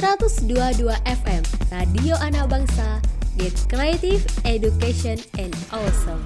[0.00, 3.04] 102.2 FM Radio Anak Bangsa
[3.36, 6.24] Get Creative Education and Awesome.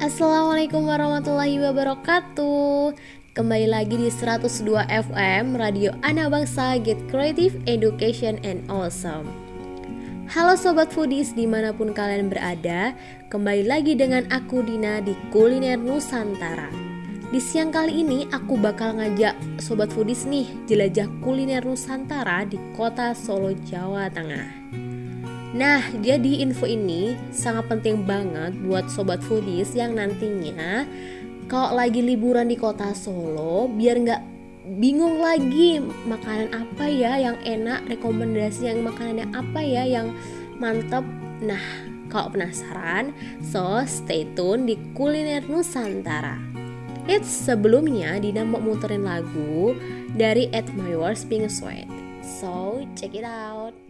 [0.00, 2.96] Assalamualaikum warahmatullahi wabarakatuh.
[3.36, 9.47] Kembali lagi di 102 FM Radio Anak Bangsa Get Creative Education and Awesome
[10.28, 12.92] Halo Sobat Foodies di mana pun kalian berada
[13.32, 16.68] Kembali lagi dengan aku Dina di Kuliner Nusantara.
[17.32, 23.16] Di siang kali ini aku bakal ngajak Sobat Foodies nih Jelajah kuliner Nusantara di kota
[23.16, 24.52] Solo, Jawa Tengah.
[25.56, 30.84] Nah, jadi info ini sangat penting banget buat Sobat Foodies yang nantinya
[31.48, 34.37] kalau lagi liburan di kota Solo biar nggak
[34.76, 40.12] bingung lagi makanan apa ya yang enak rekomendasi yang makanan yang apa ya yang
[40.60, 41.00] mantep.
[41.40, 41.64] Nah
[42.12, 46.36] kalau penasaran so stay tune di kuliner Nusantara.
[47.08, 49.72] It's sebelumnya Dina mau muterin lagu
[50.12, 51.88] dari At My Worst Being Sweat.
[52.20, 53.87] So check it out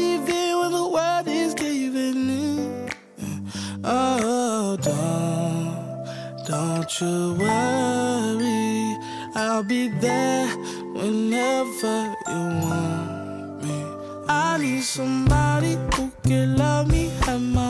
[0.00, 2.90] even when the world is giving in.
[3.84, 6.04] Oh, don't,
[6.46, 8.96] don't you worry.
[9.34, 10.48] I'll be there
[10.98, 11.96] whenever
[12.28, 13.78] you want me.
[14.28, 17.69] I need somebody who can love me at my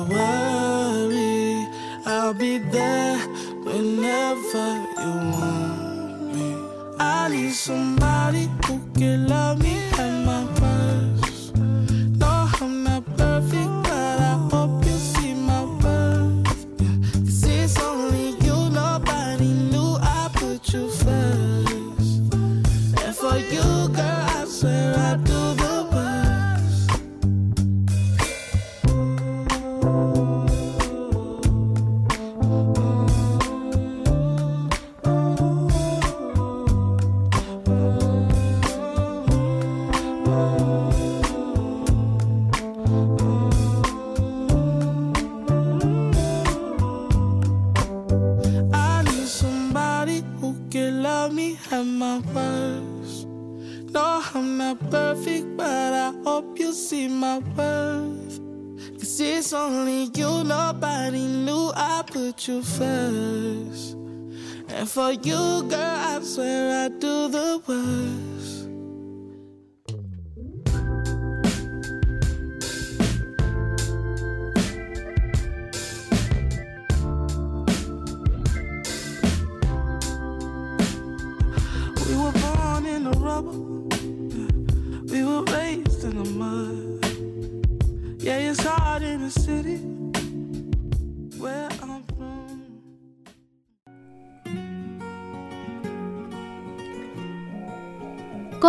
[0.00, 1.66] don't worry.
[2.06, 3.18] I'll be there
[3.64, 6.56] whenever you want me.
[6.98, 9.79] I need somebody who can love me
[57.08, 58.40] my worth.
[58.98, 63.96] Cause it's only you, nobody knew I put you first.
[64.68, 68.29] And for you, girl, I swear I'd do the worst.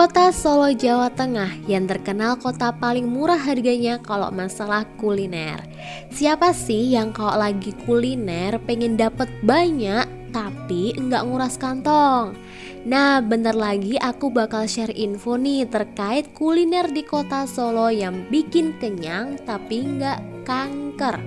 [0.01, 5.62] Kota Solo, Jawa Tengah yang terkenal kota paling murah harganya kalau masalah kuliner.
[6.09, 12.33] Siapa sih yang kalau lagi kuliner pengen dapet banyak tapi nggak nguras kantong?
[12.81, 18.81] Nah, bentar lagi aku bakal share info nih terkait kuliner di kota Solo yang bikin
[18.81, 21.21] kenyang tapi nggak kanker.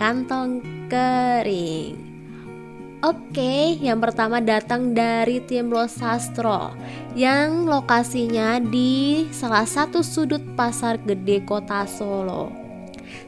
[0.00, 2.05] Kantong kering.
[3.04, 6.72] Oke, yang pertama datang dari tim Sastro
[7.12, 12.48] yang lokasinya di salah satu sudut pasar gede kota Solo.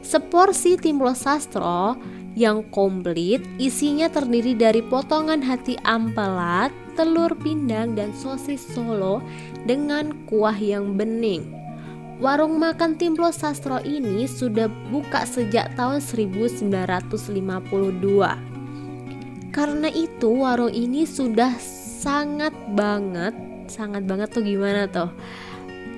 [0.01, 1.93] Seporsi timbul sastro
[2.33, 9.21] yang komplit isinya terdiri dari potongan hati ampelat, telur pindang dan sosis Solo
[9.69, 11.45] dengan kuah yang bening.
[12.19, 18.48] Warung makan Timblo Sastro ini sudah buka sejak tahun 1952.
[19.49, 21.57] Karena itu warung ini sudah
[21.99, 23.33] sangat banget,
[23.65, 25.09] sangat banget tuh gimana tuh?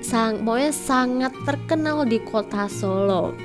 [0.02, 3.36] Sang, pokoknya sangat terkenal di kota Solo.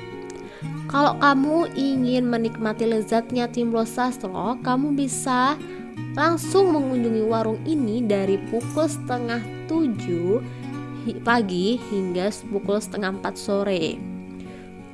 [0.88, 5.54] Kalau kamu ingin menikmati lezatnya Timblo Sastro, kamu bisa
[6.16, 10.40] langsung mengunjungi warung ini dari pukul setengah tujuh
[11.20, 14.17] pagi hingga pukul setengah 4 sore.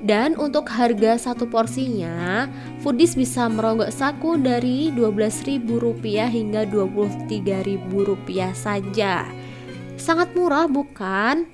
[0.05, 2.45] Dan untuk harga satu porsinya,
[2.85, 5.65] foodies bisa merogoh saku dari Rp12.000
[6.29, 9.25] hingga Rp23.000 saja.
[9.97, 11.49] Sangat murah bukan?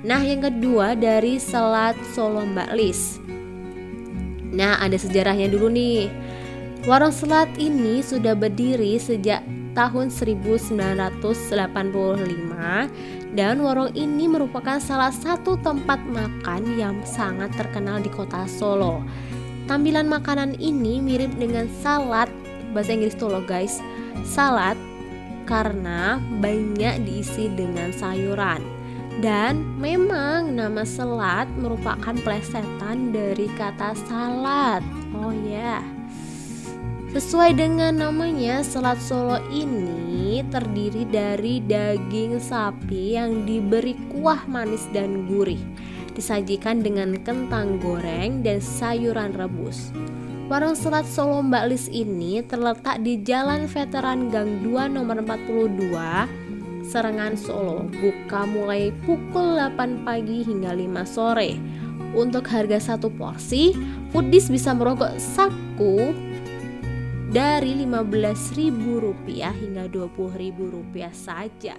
[0.00, 3.20] Nah, yang kedua dari Selat Solo Mbak Lis.
[4.54, 6.08] Nah, ada sejarahnya dulu nih.
[6.88, 9.44] Warung selat ini sudah berdiri sejak
[9.76, 11.20] tahun 1985
[13.34, 19.02] dan warung ini merupakan salah satu tempat makan yang sangat terkenal di kota Solo.
[19.66, 22.30] Tampilan makanan ini mirip dengan salad
[22.70, 23.82] bahasa Inggris tuh loh guys.
[24.22, 24.78] Salad
[25.50, 28.62] karena banyak diisi dengan sayuran.
[29.22, 34.82] Dan memang nama selat merupakan plesetan dari kata salad.
[35.14, 35.78] Oh ya.
[35.78, 35.93] Yeah.
[37.14, 45.22] Sesuai dengan namanya, selat Solo ini terdiri dari daging sapi yang diberi kuah manis dan
[45.30, 45.62] gurih.
[46.18, 49.94] Disajikan dengan kentang goreng dan sayuran rebus.
[50.50, 55.94] Warung Selat Solo Mbak Lis ini terletak di Jalan Veteran Gang 2 nomor 42
[56.82, 61.62] Serengan Solo buka mulai pukul 8 pagi hingga 5 sore.
[62.18, 63.70] Untuk harga satu porsi,
[64.10, 66.10] foodies bisa merogoh saku
[67.34, 69.10] dari Rp15.000
[69.58, 71.74] hingga Rp20.000 saja.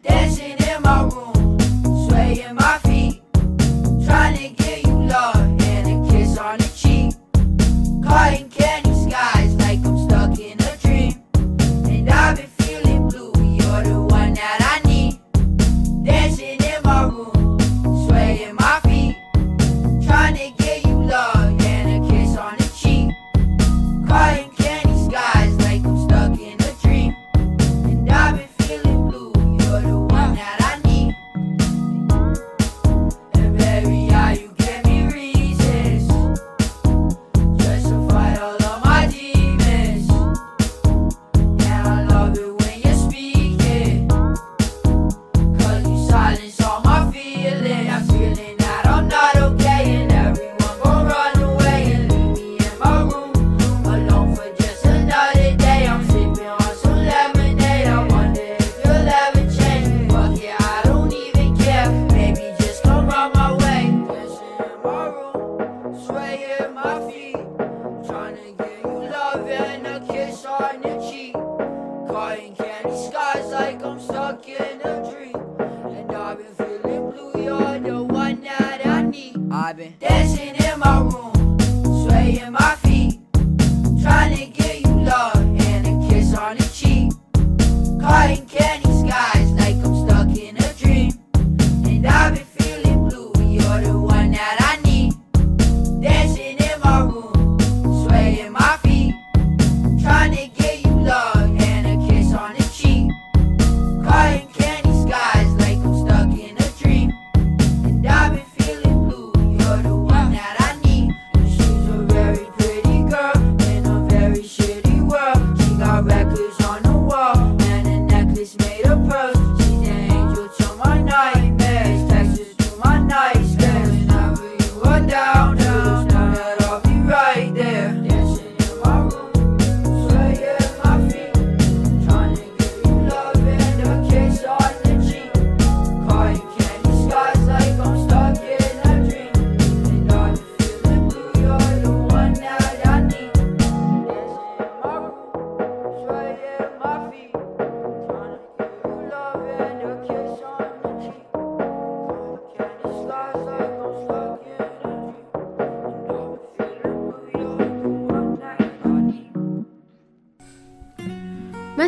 [0.00, 1.58] Dancing in my room,
[2.08, 2.89] swaying my feet.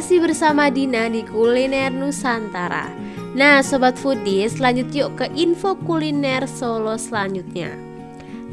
[0.02, 2.90] Masih bersama Dina di Kuliner Nusantara.
[3.38, 7.70] Nah Sobat Foodies lanjut yuk ke info kuliner Solo selanjutnya.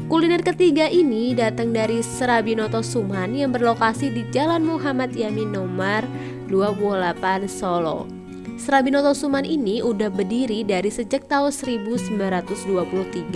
[0.06, 6.06] Kuliner ketiga ini datang dari Serabinoto Suman yang berlokasi di Jalan Muhammad Yamin nomor
[6.46, 8.19] 28 Solo
[8.60, 13.32] Serabinoto Suman ini udah berdiri dari sejak tahun 1923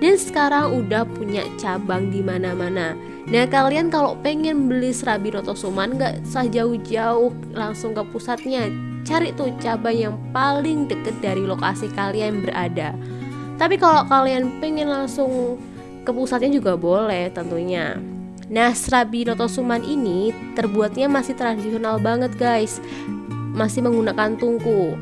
[0.00, 2.96] dan sekarang udah punya cabang di mana-mana.
[3.28, 8.72] Nah kalian kalau pengen beli Serabinoto Suman nggak usah jauh-jauh langsung ke pusatnya.
[9.04, 12.96] Cari tuh cabang yang paling deket dari lokasi kalian berada.
[13.60, 15.60] Tapi kalau kalian pengen langsung
[16.08, 18.00] ke pusatnya juga boleh tentunya.
[18.46, 22.80] Nah, Serabinoto Suman ini terbuatnya masih tradisional banget guys
[23.56, 24.94] masih menggunakan tungku.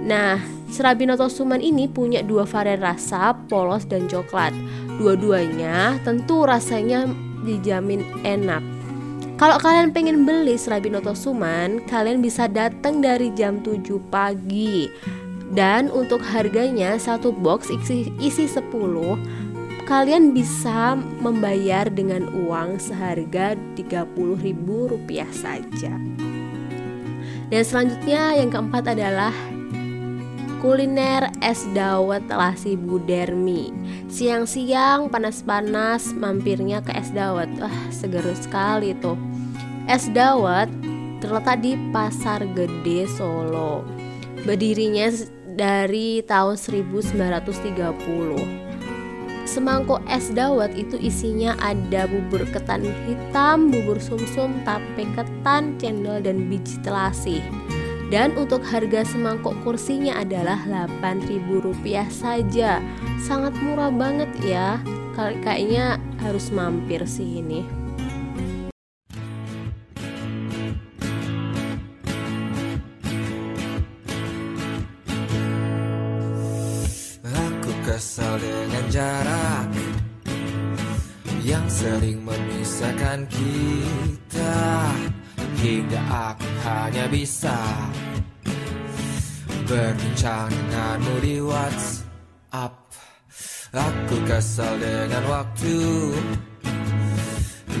[0.00, 0.40] Nah,
[0.72, 4.56] Serabinoto Suman ini punya dua varian rasa, polos dan coklat.
[4.96, 7.04] Dua-duanya tentu rasanya
[7.44, 8.64] dijamin enak.
[9.36, 14.88] Kalau kalian pengen beli Serabinoto Suman, kalian bisa datang dari jam 7 pagi.
[15.50, 18.70] Dan untuk harganya satu box isi, isi 10
[19.90, 25.98] kalian bisa membayar dengan uang seharga Rp30.000 saja.
[27.50, 29.34] Dan selanjutnya yang keempat adalah
[30.62, 33.74] kuliner es dawet Lasi Budermi.
[34.06, 37.50] Siang-siang panas-panas mampirnya ke es dawet.
[37.58, 39.18] Wah, seger sekali tuh.
[39.90, 40.70] Es dawet
[41.18, 43.82] terletak di Pasar Gede Solo.
[44.46, 45.10] Berdirinya
[45.58, 48.69] dari tahun 1930
[49.50, 56.46] semangkuk es dawet itu isinya ada bubur ketan hitam, bubur sumsum, tape ketan, cendol, dan
[56.46, 57.42] biji telasi.
[58.14, 62.78] Dan untuk harga semangkuk kursinya adalah Rp8.000 saja.
[63.22, 64.78] Sangat murah banget ya.
[65.18, 67.79] Kayaknya harus mampir sih ini.
[78.00, 79.68] Kesal dengan jarak
[81.44, 84.56] yang sering memisahkan kita
[85.60, 87.60] hingga aku hanya bisa
[89.68, 92.72] berbincang denganmu di WhatsApp.
[93.68, 95.76] Aku kesal dengan waktu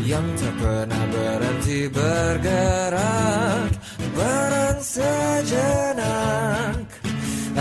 [0.04, 3.72] yang tak pernah berhenti bergerak
[4.12, 6.89] barang sejenak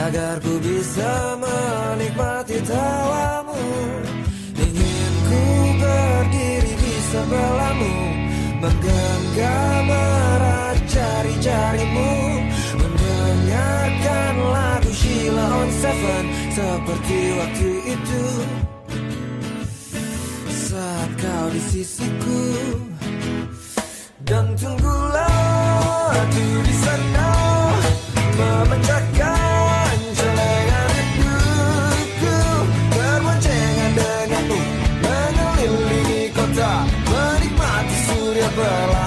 [0.07, 3.59] agar ku bisa menikmati tawamu.
[4.55, 5.43] Ingin ku
[5.81, 7.95] berdiri di sebelahmu
[8.63, 12.11] menggenggam erat jari-jarimu
[12.79, 16.25] mendengarkan lagu Sheila on Seven.
[16.55, 18.25] Seperti waktu itu.
[20.69, 22.43] Saat kau di sisiku.
[24.29, 27.29] Dan tunggulah aku di sana.
[28.39, 29.08] Memecahkan
[38.59, 38.98] umbrella.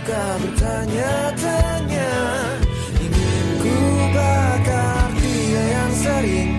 [0.00, 2.12] Suka bertanya-tanya
[3.04, 3.76] Ingin ku
[4.16, 6.50] bakar dia yang sering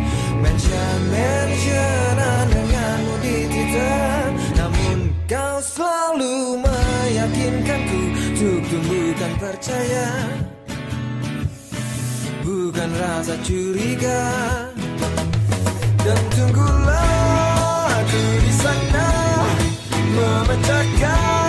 [0.42, 4.18] Mention-mentionan denganmu di Twitter.
[4.58, 8.02] Namun kau selalu meyakinkanku
[8.38, 10.10] Untuk tumbuhkan percaya.
[12.42, 14.22] Bukan rasa curiga.
[16.02, 19.10] Dan tunggulah aku di sana
[20.10, 21.41] memecahkan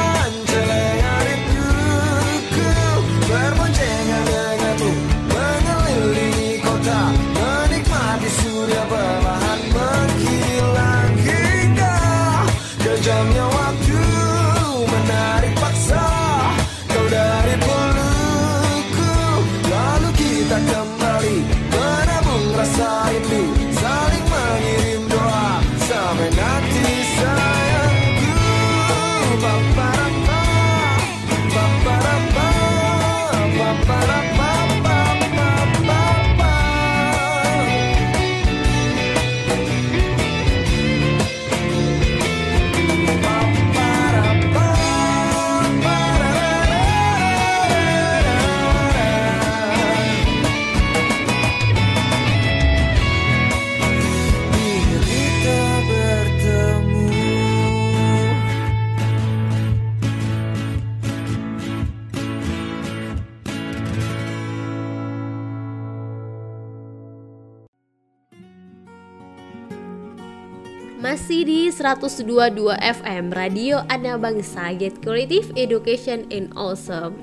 [71.02, 77.18] Masih di 102.2 FM Radio Anak Bangsa Get Creative Education and Awesome.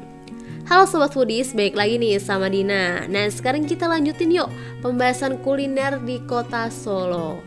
[0.67, 3.07] Halo Sobat Foodies, baik lagi nih sama Dina.
[3.07, 4.51] Nah sekarang kita lanjutin yuk
[4.83, 7.39] pembahasan kuliner di kota Solo.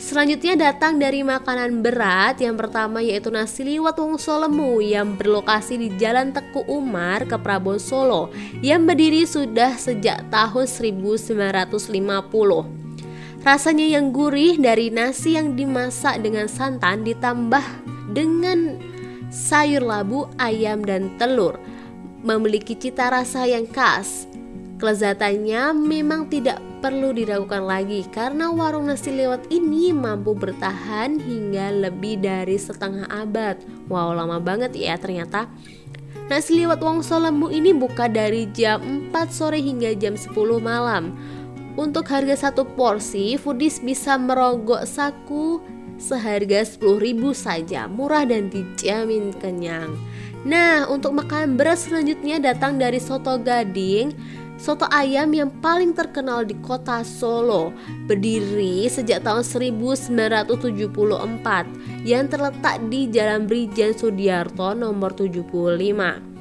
[0.00, 2.40] Selanjutnya datang dari makanan berat.
[2.40, 7.76] Yang pertama yaitu nasi liwet Wongso Lemu Yang berlokasi di Jalan Teku Umar ke Prabon
[7.76, 12.83] Solo Yang berdiri sudah sejak tahun 1950
[13.44, 17.60] Rasanya yang gurih dari nasi yang dimasak dengan santan ditambah
[18.16, 18.80] dengan
[19.28, 21.60] sayur labu, ayam, dan telur.
[22.24, 24.24] Memiliki cita rasa yang khas.
[24.80, 32.24] Kelezatannya memang tidak perlu diragukan lagi karena warung nasi lewat ini mampu bertahan hingga lebih
[32.24, 33.60] dari setengah abad.
[33.92, 35.52] Wow, lama banget ya ternyata.
[36.32, 41.12] Nasi liwet Wongso Lembu ini buka dari jam 4 sore hingga jam 10 malam.
[41.74, 45.58] Untuk harga satu porsi, foodies bisa merogok saku
[45.98, 49.94] seharga 10.000 saja, murah dan dijamin kenyang.
[50.46, 54.14] Nah, untuk makanan berat selanjutnya datang dari soto gading,
[54.54, 57.74] soto ayam yang paling terkenal di kota Solo,
[58.06, 60.46] berdiri sejak tahun 1974
[62.06, 66.33] yang terletak di Jalan Brijan Sudiarto nomor 75.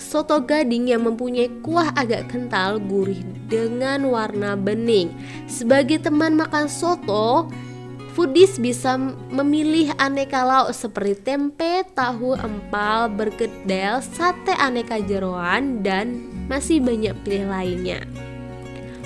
[0.00, 3.20] Soto gading yang mempunyai kuah agak kental, gurih
[3.52, 5.12] dengan warna bening.
[5.44, 7.44] Sebagai teman makan soto,
[8.16, 8.96] foodies bisa
[9.28, 17.52] memilih aneka lauk seperti tempe, tahu, empal, bergedel, sate aneka jeroan, dan masih banyak pilihan
[17.52, 18.00] lainnya.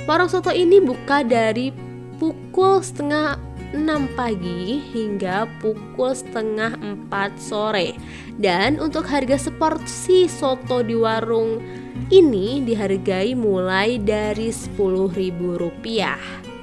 [0.06, 1.74] Warung soto ini buka dari
[2.22, 3.34] pukul setengah
[3.74, 6.78] 6 pagi hingga pukul setengah
[7.10, 7.98] 4 sore.
[8.38, 11.58] Dan untuk harga seporsi soto di warung
[12.14, 16.53] ini dihargai mulai dari Rp10.000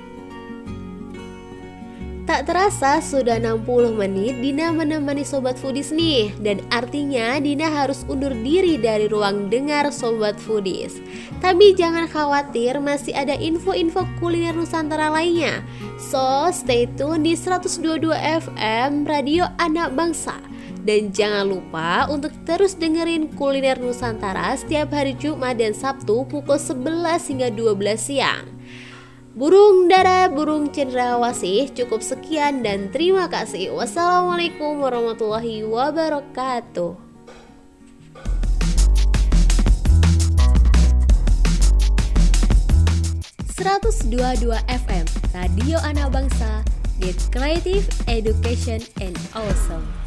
[2.32, 6.32] Tak terasa sudah 60 menit Dina menemani Sobat Foodies nih.
[6.40, 11.04] Dan artinya Dina harus undur diri dari ruang dengar Sobat Foodies.
[11.44, 15.60] Tapi jangan khawatir masih ada info-info kuliner Nusantara lainnya.
[16.00, 18.16] So stay tune di 122
[18.48, 20.40] FM Radio Anak Bangsa.
[20.88, 27.28] Dan jangan lupa untuk terus dengerin kuliner Nusantara setiap hari Jumat dan Sabtu pukul 11
[27.28, 28.61] hingga 12 siang.
[29.32, 33.72] Burung dara, burung cendrawasih cukup sekian dan terima kasih.
[33.72, 37.00] Wassalamualaikum warahmatullahi wabarakatuh.
[43.56, 46.66] 102.2 FM Radio Anak Bangsa
[47.00, 50.01] Get Creative Education and Awesome